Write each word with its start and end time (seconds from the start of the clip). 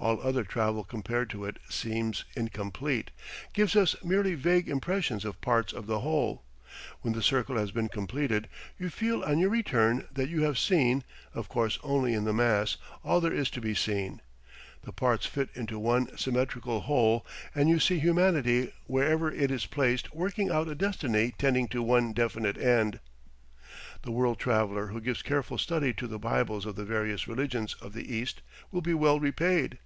All 0.00 0.20
other 0.20 0.42
travel 0.44 0.82
compared 0.82 1.30
to 1.30 1.44
it 1.44 1.56
seems 1.68 2.24
incomplete, 2.36 3.10
gives 3.52 3.76
us 3.76 3.94
merely 4.04 4.34
vague 4.34 4.68
impressions 4.68 5.24
of 5.24 5.40
parts 5.40 5.72
of 5.72 5.86
the 5.86 6.00
whole. 6.00 6.42
When 7.00 7.14
the 7.14 7.22
circle 7.22 7.56
has 7.56 7.70
been 7.70 7.88
completed, 7.88 8.48
you 8.76 8.90
feel 8.90 9.22
on 9.22 9.38
your 9.38 9.48
return 9.50 10.06
that 10.12 10.28
you 10.28 10.42
have 10.42 10.58
seen 10.58 11.04
(of 11.32 11.48
course 11.48 11.78
only 11.84 12.12
in 12.12 12.24
the 12.24 12.34
mass) 12.34 12.76
all 13.04 13.20
there 13.20 13.32
is 13.32 13.48
to 13.50 13.60
be 13.62 13.72
seen. 13.72 14.20
The 14.82 14.92
parts 14.92 15.26
fit 15.26 15.48
into 15.54 15.78
one 15.78 16.14
symmetrical 16.18 16.80
whole 16.82 17.24
and 17.54 17.68
you 17.70 17.78
see 17.78 18.00
humanity 18.00 18.72
wherever 18.86 19.30
it 19.32 19.50
is 19.50 19.64
placed 19.64 20.12
working 20.12 20.50
out 20.50 20.68
a 20.68 20.74
destiny 20.74 21.32
tending 21.38 21.68
to 21.68 21.82
one 21.82 22.12
definite 22.12 22.58
end. 22.58 22.98
The 24.02 24.10
world 24.10 24.38
traveler 24.38 24.88
who 24.88 25.00
gives 25.00 25.22
careful 25.22 25.56
study 25.56 25.94
to 25.94 26.06
the 26.06 26.18
bibles 26.18 26.66
of 26.66 26.76
the 26.76 26.84
various 26.84 27.26
religions 27.26 27.72
of 27.80 27.94
the 27.94 28.12
East 28.14 28.42
will 28.70 28.82
be 28.82 28.92
well 28.92 29.18
repaid. 29.18 29.78